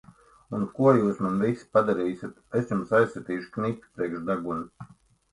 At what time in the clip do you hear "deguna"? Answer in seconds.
4.31-4.89